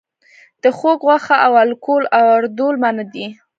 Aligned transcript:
د 0.63 0.65
خوګ 0.77 0.99
غوښه 1.07 1.35
او 1.45 1.53
الکول 1.63 2.03
واردول 2.11 2.75
منع 2.83 3.05
دي؟ 3.13 3.27